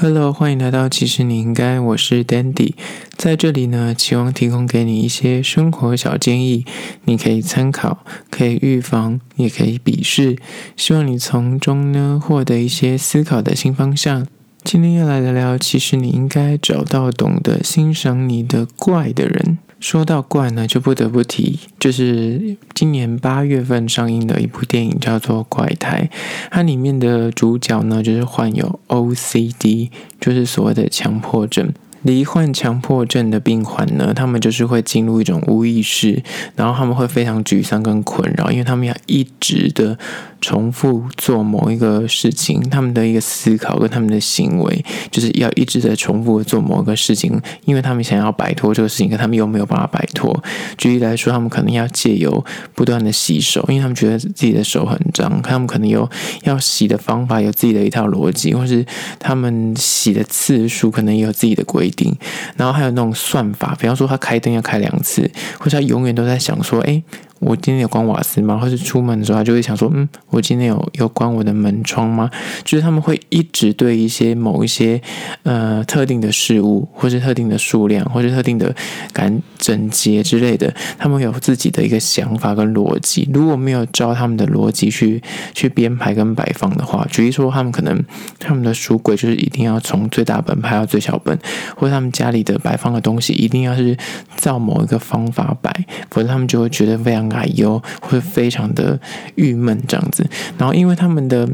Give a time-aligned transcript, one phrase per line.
[0.00, 2.74] Hello，欢迎来到其实你应该，我是 Dandy，
[3.16, 6.64] 在这里呢，期望提供给你一些生活小建议，
[7.06, 10.36] 你可以参考，可以预防，也可以鄙视，
[10.76, 14.24] 希望你从中呢获得一些思考的新方向。
[14.62, 19.58] 今天要来聊聊，其实你应该找到懂得欣赏你的怪的人。
[19.80, 26.10] 说到怪呢，就不得不提，就是今年八月份上映的一部电影，叫做《怪胎》。
[26.50, 31.72] 它里面的主角呢，就是患有 OCD，就是所谓的强迫症。
[32.02, 36.22] 罹患强迫症的病患呢，他们就是会进入一种无意识，
[36.54, 39.98] 然后他们会非常沮丧跟困扰，因为他们要一直的。
[40.40, 50.42] 重复做某一个事情，他们的一个思考跟他们的行为，就是要一直在重复做某一个事情，因为他们想要摆脱这个事情，可他们又没有办法摆脱。
[50.76, 56.08] 举例来说，他们可能要借由不断的洗手，因为他们觉得自己的手很脏，他们可能有
[56.44, 58.84] 要洗的方法，有自己的一套逻辑，或是
[59.18, 62.16] 他们洗的次数可能也有自己的规定。
[62.56, 67.02] 然后还有那种算法，比方说他开灯要开两次，或者他永远都在想说，哎。
[67.40, 68.58] 我今天有关瓦斯吗？
[68.58, 72.28] 或是出门的时候，他就会想说：“嗯，我今天有有关我的门窗吗？”
[72.64, 75.00] 就是他们会一直对一些某一些
[75.44, 78.74] 呃特定的事物，或是特定的数量，或是特定的
[79.12, 83.28] 感整洁之类的，他们有自己的一个想法跟逻辑。
[83.32, 85.22] 如果没有照他们的逻辑去
[85.54, 88.02] 去编排跟摆放的话，举例说，他们可能
[88.40, 91.38] 他们的书柜就是一定要从最大本排到最小本，
[91.76, 93.96] 或者他们家里的摆放的东西一定要是
[94.36, 95.70] 照某一个方法摆，
[96.10, 97.27] 否则他们就会觉得非常。
[97.30, 98.98] 哎呦，会非常的
[99.34, 101.48] 郁闷这样子，然后因为他们的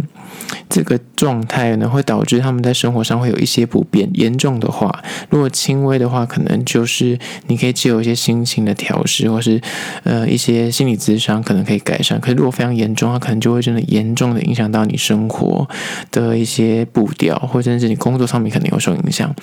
[0.69, 4.09] 这个状态呢，会导致他们在生活上会有一些不便。
[4.15, 9.61] 严重的话，如果轻微的话，可能就是你可以借由一些心情的调试，或是
[10.05, 12.21] 呃一些心理咨商，可能可以改善。
[12.21, 15.69] 可是如果非常严重，它可能就会真的严重的影响到你生活
[16.11, 19.35] 的一些步调，或者甚至你工作上面可能有受影响。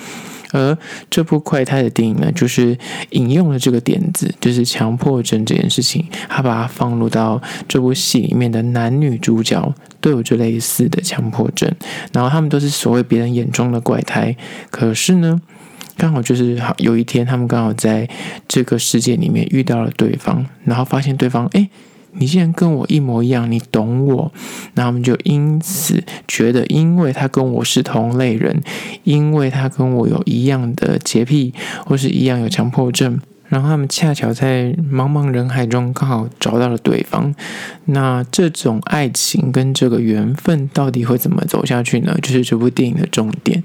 [0.52, 0.78] 而
[1.10, 2.78] 这部怪胎的电影呢，就是
[3.10, 11.68] 引用了这个点子，就是强迫症这件事情，他把它放入到这部戏里面的男女主角都有这类似的强迫症，
[12.12, 14.36] 然后他们都是所谓别人眼中的怪胎，
[14.70, 15.40] 可是呢，
[15.96, 18.08] 刚好就是好有一天，他们刚好在
[18.46, 21.68] 这个世界里面遇到了对方，然后发现对方，哎。
[22.12, 24.32] 你既然跟我一模一样，你懂我，
[24.74, 28.62] 那我们就因此觉得，因为他跟我是同类人，
[29.04, 31.54] 因为他跟我有一样的洁癖，
[31.86, 33.20] 或是一样有强迫症。
[33.52, 37.34] 然后他们恰巧在茫茫人海中刚好找到了对方，
[37.84, 42.16] 那这种爱情跟这个缘分到底会怎么走下去呢？
[42.22, 43.62] 就是这部电影的重点。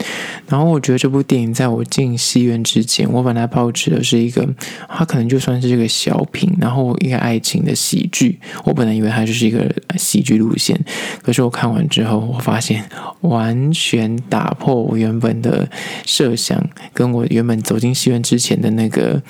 [0.49, 4.45] 然后我觉得这部电影在我进戏院之前，我本来抱持的是一个，
[4.89, 8.37] 它可能就算是这个小品，然后一个爱情的喜剧。
[8.65, 10.77] 我本来以为它就是一个喜剧路线，
[11.21, 12.83] 可是我看完之后，我发现
[13.21, 15.65] 完全打破我原本的
[16.05, 16.61] 设想，
[16.93, 19.21] 跟我原本走进戏院之前的那个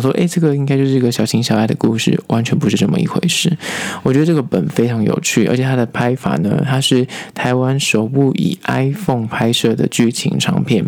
[0.00, 3.56] 说哎，这个应该就是一个小情小爱的故事，完全不是这么一回事。
[4.02, 10.84] 我觉得这个本非常有趣，而且它的拍法呢，它是台湾首部以 iPhone 拍摄的剧情长片。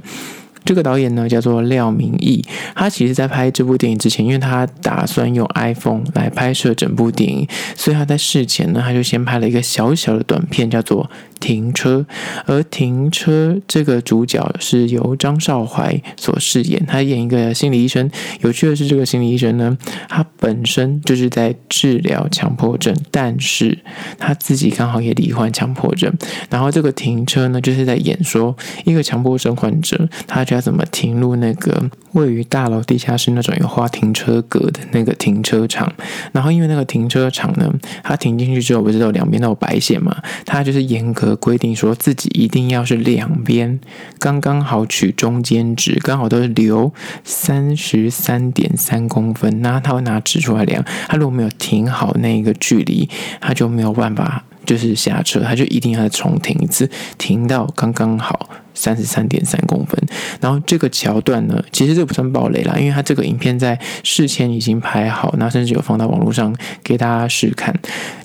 [0.64, 7.46] 这个导演呢叫做廖明义，他其实在拍这部电影之前，因为他打算用 iPhone 来拍摄整部电影，
[7.76, 11.10] 所以他在事前呢，他就先拍了一个小小的短片，叫做。
[11.42, 12.06] 停车，
[12.46, 18.08] 而停车这个主角是由张少怀所饰演，他演一个心理医生。
[18.42, 19.76] 有趣的是，这个心理医生呢，
[20.08, 23.76] 他本身就是在治疗强迫症，但是
[24.20, 26.16] 他自己刚好也罹患强迫症。
[26.48, 35.92] 然后这个停车呢，就是在演说一个强迫症患者，他要怎么停入那个位于大楼地下室那种有画停车格的那个停车场。
[36.32, 41.36] 然后因为那个停车场呢，他停进去之后，不是都两边都有白线嘛，他就是严格。
[41.36, 43.80] 规定说自己一定要是两边
[44.18, 46.92] 刚刚好取中间值，刚好都是留
[47.24, 49.60] 三十三点三公分。
[49.62, 53.08] 那他会拿纸出来量，他如果没有停好那个距离，
[53.40, 58.48] 他就没有办法就是下车，他就一定要重停一次，停到刚刚好。
[58.74, 59.98] 三十三点三公分，
[60.40, 67.74] 然后这个桥段呢，其实这不算暴雷啦，因为它这个影片在事前已经拍好，那甚至有放到网络上给大家试看。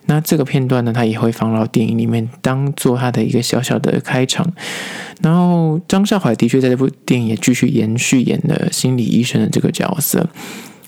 [0.06, 4.54] 那这个片段呢，它也会放到电影里面，当做它的一个小小的开场。
[5.22, 10.30] 然后张少怀的确在这部电影也继续延续演了心理医生的这个角色。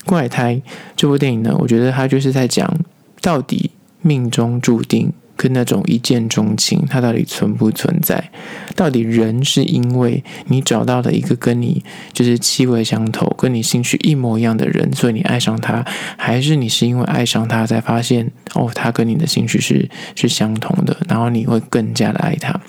[0.06, 0.62] 怪胎
[0.96, 2.74] 这部电影呢，我觉得它就是在讲
[3.20, 3.70] 到底
[4.00, 5.12] 命中注定。
[5.40, 8.30] 跟那种一见钟情，它到底存不存在？
[8.76, 11.82] 到底人是因为你找到了一个跟你
[12.12, 15.82] 就是气味相投、跟你兴趣一模一样的人，所以你爱上他，
[16.18, 22.60] 还是你是因为爱上他才发现哦，他跟你的兴趣是是相同的，然后你会更加的爱他？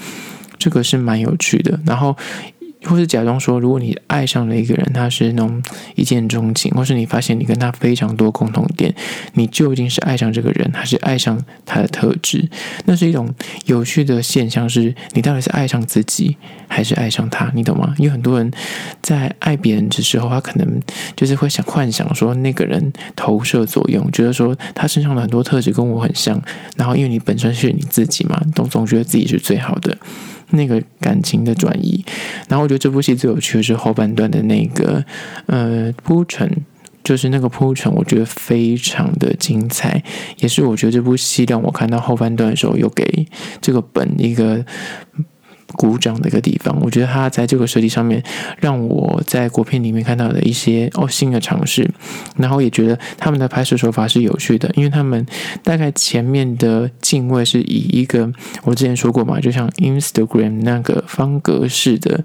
[0.57, 1.77] 这个是蛮有趣的。
[1.85, 2.15] 然后
[2.83, 5.61] 或是假装说，如果你爱上了一个人，他是那种
[5.95, 8.93] 一见钟情，或是你发现你跟他非常多共同点，
[9.33, 12.49] 你究竟是爱上这个人，还是爱上他的特质？
[12.85, 13.33] 那是一种
[13.65, 16.35] 有趣的现象，是你到底是爱上自己，
[16.67, 17.51] 还是爱上他？
[17.53, 17.93] 你懂吗？
[17.97, 18.51] 因为很多人
[19.01, 20.81] 在爱别人的时候，他可能
[21.15, 26.41] 就是会想幻想说，那个人投射作用，觉得说他身上的很多特质跟我很像，
[26.75, 29.95] 然后因为你本身是你自己嘛，都总觉得自己是最好的。
[30.51, 32.03] 那个感情的转移，
[32.47, 35.03] 然后我觉得这部戏最有趣的是后半段的那个
[35.47, 36.49] 呃铺陈，
[37.03, 40.03] 就是那个铺陈，我觉得非常的精彩，
[40.37, 43.27] 也是我觉得这部戏让我看到后半段的时候，又给
[43.59, 44.65] 这个本一个。
[45.75, 48.21] 鼓掌的一个地方，我觉得他在这个设计上面，
[48.59, 51.89] 让我在国片里面看到的一些哦新的尝试，
[52.37, 55.25] 然后也觉得他们的拍摄手法是有趣的，因为他们
[55.63, 58.31] 大概前面的镜位是以一个
[58.63, 62.23] 我之前说过嘛，就像 Instagram 那个方格式的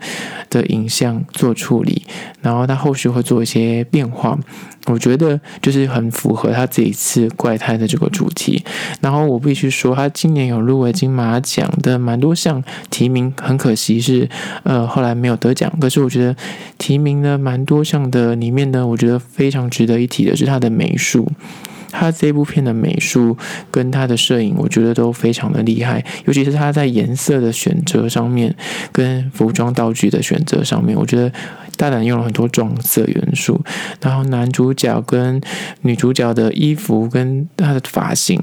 [0.50, 2.04] 的影像做处理，
[2.42, 4.38] 然后他后续会做一些变化。
[4.86, 8.64] 我觉得就是很符合他这一次怪胎的这个主题，
[9.00, 14.28] 然后我必须说，他今年有入围金马奖的蛮多项提名，很可惜是
[14.62, 15.72] 呃后来没有得奖。
[15.80, 16.36] 可是我觉得
[16.78, 21.30] 提名的蛮多项的里面呢，我觉得非常值得一提的是他的美术。
[21.92, 23.34] 他这部片的美术
[23.70, 28.54] 跟他的摄影，我觉得都非常的厉害，尤其是他在颜色的选择上面，
[28.92, 31.32] 跟服装道具的选择上面，我觉得
[31.76, 33.60] 大胆用了很多撞色元素。
[34.00, 35.40] 然后男主角跟
[35.82, 38.40] 女主角的衣服跟他的发型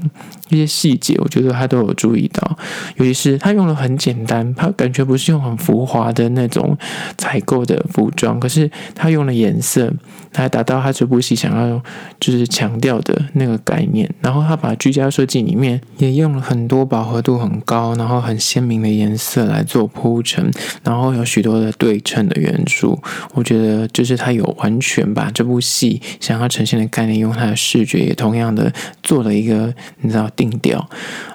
[0.48, 2.56] 一些细节，我觉得他都有注意到。
[2.96, 6.76] 尤其是他用了很简单，他感觉不是用很浮华的那种
[7.18, 9.92] 采购的服装，可是他用了颜色。
[10.36, 11.80] 来达到他这部戏想要
[12.18, 20.50] 就是强调的那个概念，然后他把居家设计里面也用了很多饱和度很高，然后很鲜明的颜色来做铺陈，
[20.82, 23.00] 然后有许多的对称的元素。
[23.32, 28.72] 我觉得就是他有完全把这部戏想要呈现的概念，用他的视觉也同样的
[29.02, 30.88] 做了一个你知道定调。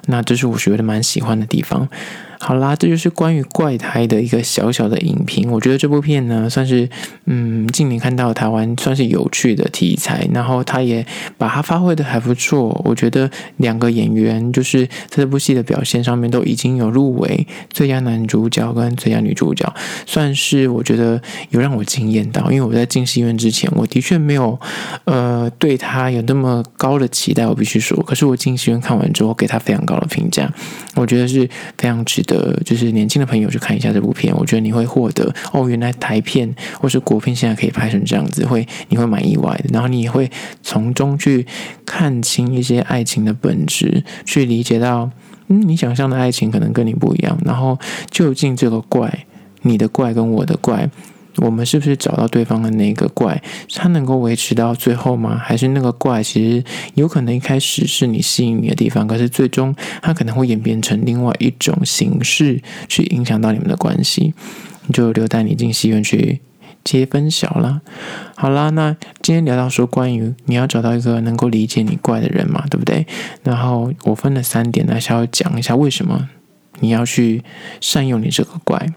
[0.06, 1.90] 那这是我觉得蛮喜欢的地方。
[2.42, 5.52] 好啦，这就是关于怪胎的一个小小的影评。
[5.52, 6.90] 我觉得这部片呢，算是
[7.26, 11.06] 嗯，近年看到台湾算是有趣的题材，然后他也
[11.38, 12.82] 把它发挥的还不错。
[12.86, 19.72] 我觉得两个演员就是在这部戏的表现上面都已经有入围最佳男主角跟最佳女主角，
[20.06, 22.50] 算是我觉得有让我惊艳到。
[22.50, 24.58] 因为我在进戏院之前，我的确没有
[25.04, 28.02] 呃对他有那么高的期待，我必须说。
[28.04, 30.50] 可是我进戏院看完之后，给他非常高的评价，
[31.00, 32.60] 我觉得是非常值得。
[32.66, 39.70] 就是年轻的朋友去看一下这部片，我觉得你会获得哦，原来台片或是国片现在可以拍成这样子，会你会蛮意外的。
[39.72, 40.30] 然后你也会
[40.62, 41.46] 从中去
[41.86, 45.10] 看清一些爱情的本质，去理解到，
[45.48, 47.38] 嗯，你想象的爱情可能跟你不一样。
[47.46, 47.80] 然后
[48.12, 49.26] 究竟这个怪，
[49.62, 50.90] 你的怪跟我的怪。
[51.42, 53.42] 我们是不是找到对方的那个怪？
[53.74, 55.38] 他能够维持到最后吗？
[55.38, 56.64] 还是那个怪其实
[56.96, 64.34] 有可能一开始是你吸引你的地方，可是最终他可能会演变成另外一种形式，去影响到你们的关系？
[64.92, 66.42] 就留待你进戏院去
[66.84, 67.82] 接分晓了。
[68.36, 73.06] 好啦，那今天聊到说关于你要找到一个能够理解你怪的人嘛，对不对？
[73.44, 76.28] 然后我分了三点来稍微讲一下为什么
[76.80, 77.44] 你要去
[77.80, 78.88] 善用你这个怪。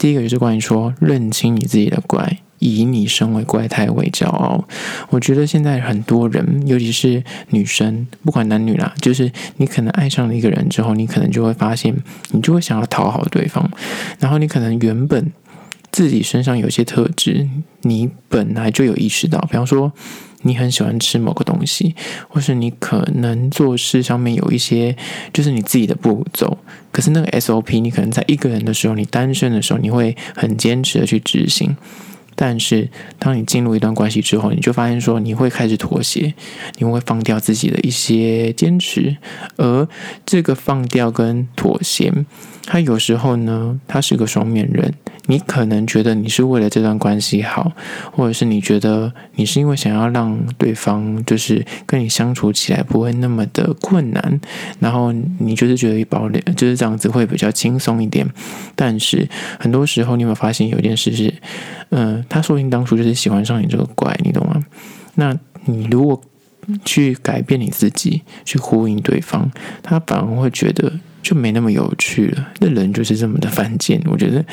[0.00, 4.66] 第一个就是关于说认清你自己的怪，以你身为怪胎为骄傲。
[5.10, 11.94] 我觉得现在很多人，尤其是女生，不管男女啦，就是你可能爱上了一个人之后，你可能就会发现，
[12.30, 13.70] 你就会想要讨好对方，
[14.18, 15.30] 然后你可能原本
[15.92, 17.46] 自己身上有些特质，
[17.82, 19.92] 你本来就有意识到，比方说。
[20.42, 21.94] 你很喜欢吃某个东西，
[22.28, 24.96] 或是你可能做事上面有一些，
[25.32, 26.58] 就是你自己的步骤。
[26.92, 31.76] 可是那个 SOP，你可能在一个人的时候，你单身的时候，你会很坚持的去执行。
[32.36, 36.32] 但是当你进入一段关系之后，你就发现说，你会开始妥协，
[36.78, 39.14] 你会放掉自己的一些坚持。
[39.56, 39.86] 而
[40.24, 42.10] 这个放掉跟妥协，
[42.64, 44.94] 他有时候呢，他是个双面人。
[45.26, 47.70] 你可能觉得你是为了这段关系好，
[48.10, 54.40] 或者是你觉得你是因为想要让对方就是跟你相处起来不会那么的困难，
[54.80, 58.28] 然后你就是觉得保留就是这样子会比较轻松一点。
[58.74, 59.28] 但是
[59.60, 61.32] 很多时候你有没有发现有一件事是，
[61.90, 64.64] 嗯、他说不定当初就是喜欢上你这个怪，你懂吗？
[65.14, 66.20] 那你如果
[66.84, 69.48] 去改变你自己，去呼应对方，
[69.80, 70.92] 他反而会觉得。
[71.22, 72.48] 就没那么有趣了。
[72.58, 74.00] 那人就是这么的犯贱。
[74.06, 74.44] 我觉得，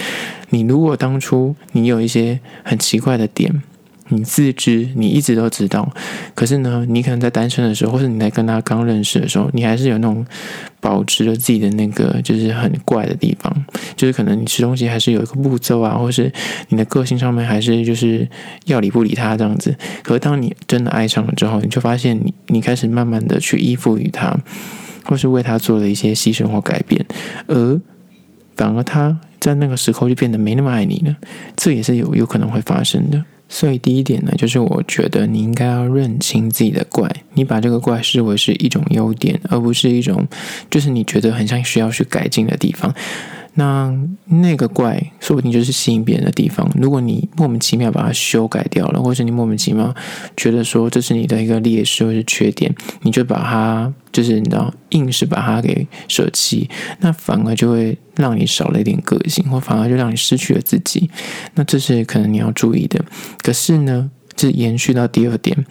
[0.49, 3.61] 你如果当初你有一些很奇怪的点，
[4.09, 5.93] 你自知，你一直都知道，
[6.33, 10.25] 可是呢，你可能在单身的时候，或是你在跟他刚认识的时候，你还是有那种
[10.79, 13.65] 保持了自己的那个就是很怪的地方，
[13.97, 16.31] 就是可能你吃东西还是有一个步骤啊，或是
[16.69, 18.25] 你的个性上面还是就是
[18.63, 19.75] 要理不理他这样子。
[20.03, 24.33] 可是当你真的爱上了之后，你就发现你你开始慢慢的去依附于他，
[25.07, 27.03] 或是为他做了一些牺牲或改变，
[27.47, 27.81] 而
[28.55, 31.15] 反而他在那个时候就变得没那么爱你了，
[31.55, 33.23] 这也是有有可能会发生的。
[33.49, 40.27] 所以第一点呢，就是我觉得你应该要认清自己的怪，你把这个怪视为是一种优点，而不是一种
[40.69, 42.93] 就是你觉得很像需要去改进的地方。
[43.59, 43.91] 那
[44.25, 46.69] 那个怪说不定就是吸引别人的地方。
[46.75, 49.93] 如果你莫名其妙把它修改掉了，或者你莫名其妙
[50.35, 61.09] 觉得说这是你的一个劣势或是缺点，你就把它就是你知道硬是把它给舍弃，那反而就会让你少了一点个性，或反而就让你失去了自己。
[61.55, 63.03] 那这是可能你要注意的。
[63.41, 65.65] 可是呢，这延续到第二点，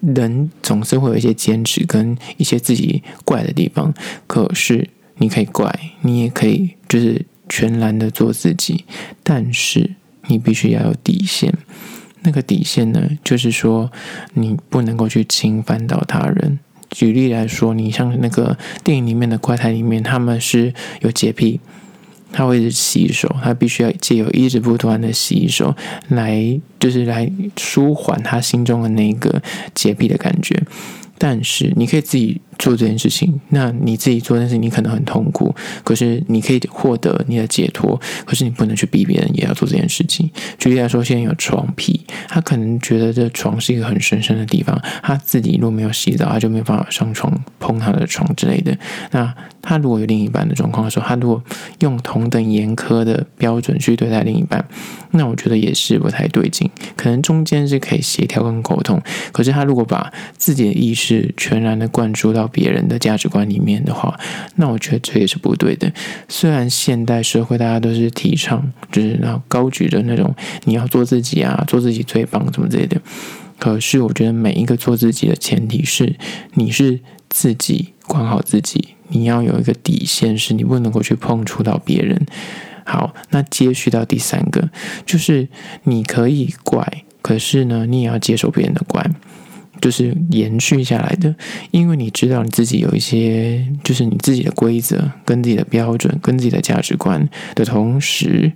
[0.00, 3.94] 人总是会有一些坚持跟一些自己怪的地方。
[4.26, 4.88] 可是。
[5.18, 8.84] 你可以怪，你也可以就是全然的做自己，
[9.22, 9.94] 但是
[10.28, 11.52] 你必须要有底线。
[12.22, 13.92] 那个底线呢，就是说
[14.34, 16.58] 你不能够去侵犯到他人。
[16.90, 21.60] 举例来说，你像那个电影里面的怪胎里面，他们是有洁癖，
[22.32, 25.76] 他会一直洗手，他必须要借由一直不断的洗手
[26.08, 29.42] 来，就是来舒缓他心中的那个
[29.74, 30.60] 洁癖的感觉。
[31.18, 38.00] 但是你可以自己做这件事情，那你自己做这件事情，你可能很痛苦，可是你可以获得你的解脱。
[38.24, 40.30] 可是你不能去逼别人也要做这件事情。
[40.58, 48.76] 举例来说，现在有床癖，他可能觉得这床是一个很神圣的地方，他自己如果没有洗澡，他就没有办法上床碰他的床之类的。
[49.12, 49.32] 那
[49.62, 51.42] 他如果有另一半的状况的时候，他如果
[51.80, 54.64] 用同等严苛的标准去对待另一半，
[55.12, 56.68] 那我觉得也是不太对劲。
[56.96, 59.00] 可能中间是可以协调跟沟通，
[59.32, 64.18] 可是他如果把自己的意识是全然的灌输到别人的价值观里面的话，
[64.56, 65.90] 那我觉得这也是不对的。
[66.28, 70.34] 虽然现代社会大家都是提倡，就是然后高举着那种
[70.64, 73.00] 你要做自己啊，做自己最棒什么之类的，
[73.58, 76.14] 可是我觉得每一个做自己的前提是
[76.54, 77.00] 你是
[77.30, 82.26] 自己管好自己，你要有一个底线，是你不能够去碰触到别人。
[82.84, 84.68] 好，那接续到第三个，
[85.04, 85.48] 就是
[85.84, 89.10] 你可以怪，可是呢，你也要接受别人的怪。
[89.80, 91.34] 就是延续下来的，
[91.70, 98.52] 因为你知道你自己有一些，就是你自己的规则、跟自己的标准、跟自己的价值观的同时，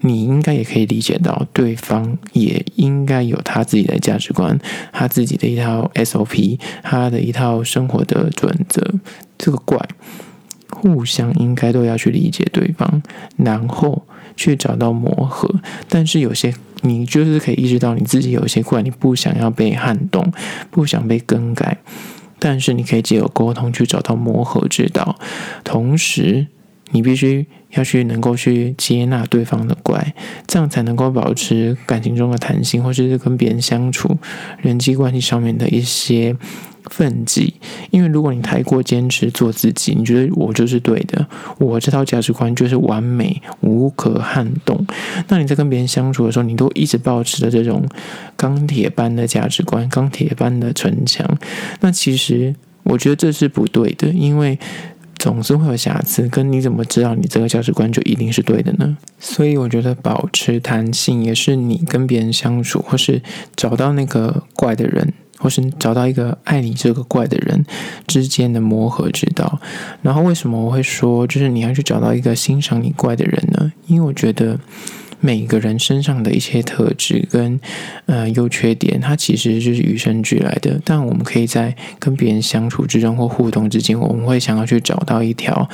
[0.00, 4.58] 你应该也可以理解到，对方也应该有他自己的价值观、
[4.92, 8.94] 他自己的一套 SOP、他的一套生活的准则。
[9.38, 9.78] 这个怪，
[10.70, 13.02] 互相应该都要去理解对方，
[13.36, 15.48] 然后去找到磨合。
[15.88, 16.52] 但是有些。
[16.86, 20.30] 你就是可以意识到你自己有一些怪，你不想要被撼动，
[20.70, 21.78] 不想被更改，
[22.38, 25.18] 但是你可以借由沟通去找到磨合之道。
[25.64, 26.46] 同时，
[26.90, 30.14] 你必须要去能够去接纳对方的怪，
[30.46, 34.18] 这样才能够保持感情中的弹性，或者是跟别人相处、
[34.60, 36.36] 人际关系上面的一些。
[36.90, 37.54] 奋际，
[37.90, 41.26] 因为如果你太过坚持做自己，你觉得我就是对的，
[41.58, 44.86] 我这套价值观就是完美无可撼动，
[45.28, 47.86] 那你在跟别人相处的时候，你都一直保持着这种
[48.36, 51.26] 钢铁般的价值观、钢铁般的城墙，
[51.80, 54.58] 那其实我觉得这是不对的，因为
[55.16, 58.96] 总是会有瑕疵，跟你怎么知道你这个价值观就一定是对的呢？
[59.18, 63.22] 所以我觉得保持弹性也是你跟别人相处，或是
[63.56, 65.14] 找到那个怪的人。
[65.38, 67.64] 或是找到一个爱你这个怪的人
[68.06, 69.60] 之间的磨合之道。
[70.02, 73.72] 然后为什么我会说，就是你要去找到一个欣赏你怪的人呢？
[73.86, 74.58] 因为我觉得
[75.20, 77.58] 每个人身上的一些特质跟
[78.06, 80.80] 呃优缺点，它其实就是与生俱来的。
[80.84, 85.68] 但我们可以在跟别人相处之中或互动之间，我们会想要去找到一条。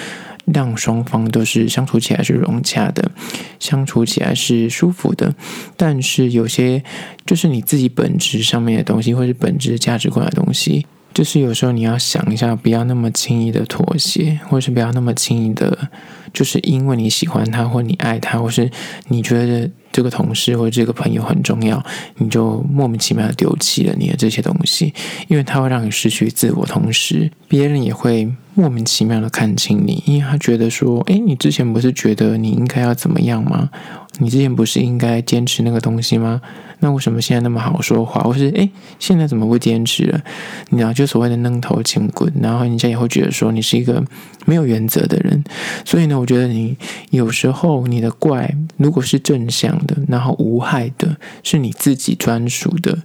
[0.47, 3.11] 让双方都是相处起来是融洽的，
[3.59, 5.35] 相处起来是舒服的。
[5.77, 6.83] 但是有些
[7.25, 15.91] 就是你自己本质上面的东西，或是本质价值观的东西，就是有时候你要想一下，不要那么轻易的妥协，或是不要那么轻易的，
[16.33, 18.71] 就是因为你喜欢他或你爱他，或是
[19.09, 21.85] 你觉得这个同事或者这个朋友很重要，
[22.17, 24.93] 你就莫名其妙的丢弃了你的这些东西，
[25.29, 27.31] 因为它会让你失去自我，同时。
[27.49, 33.71] 别人也会莫名其妙的看清你，因为他觉得说，诶，你之前不是觉得你应该要怎么样吗？
[34.19, 36.41] 你之前不是应该坚持那个东西吗？
[36.79, 38.23] 那为什么现在那么好说话？
[38.23, 38.71] 或是诶，
[39.01, 40.21] 现在怎么会坚持了？
[40.69, 44.03] 你知道，就所谓的愣头青棍，然后人家也会觉得说你是一个
[44.47, 45.43] 没有原则的人。
[45.85, 46.77] 所以呢，我觉得你
[47.11, 52.99] 有时候你的怪，如果是正向然后无害的，是你自己专属的。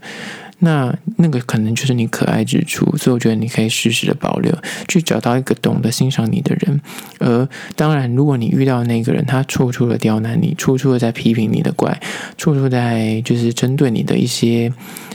[0.59, 4.51] 那那个可能就是你可爱之处，所以我觉得你可以适时的保留，
[4.87, 6.81] 去找到一个懂得欣赏你的人。
[7.19, 11.99] 而当然，如果你遇到那个人，他处处的刁难你，处处的在批评你的怪，
[12.37, 14.71] 处处在就是针对你的一些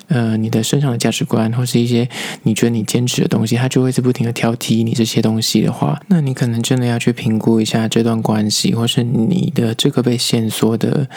[0.08, 2.08] 呃你的身上的价值观，或是一些
[2.42, 11.08] 你觉得你坚持的东西，他就会是不停的挑剔你这些东西的话，那你可能真的要去评估一下这段关系，或是你的这个被限缩的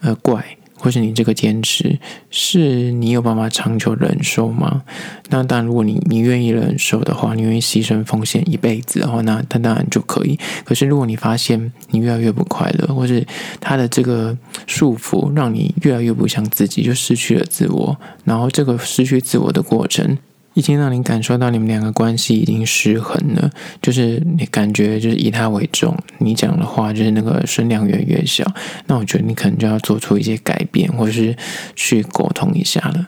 [0.00, 0.44] 呃怪。
[0.78, 1.98] 或是你这个坚持，
[2.30, 4.82] 是你有办法长久忍受吗？
[5.28, 10.38] 那当然，如果你你愿意忍受的话，你愿意牺牲奉献一辈子的话，那他当然就可以。
[10.64, 13.26] 可是如果你发现你越来越不快乐，或是
[13.60, 20.16] 他的这个束缚让你越来越不像自己，就失去了自我，然后这个失去自我的过程。
[20.58, 23.48] 已经让你感受到你们两个关系已经失衡了，
[23.80, 28.44] 就是你感觉就是以他为重，你讲的话就是那个声量越来越小，
[28.88, 31.36] 那我觉得你可能就要做出一些改变，或者是
[31.76, 33.06] 去沟通一下了。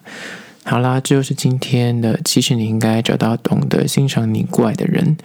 [0.63, 5.17] 好啦，这就是今天的，其实你应该找到懂得欣赏你怪的人，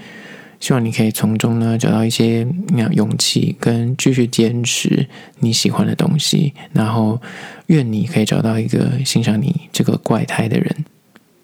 [0.59, 5.07] 希望你可以从中呢找到一些那勇气，跟继续坚持
[5.41, 7.21] 你喜欢的东西，然后
[7.67, 10.85] 愿你可以找到一个欣赏你这个怪胎的人。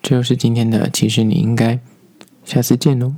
[0.01, 1.79] 这就是今天的，其实你应该
[2.43, 3.13] 下次见喽。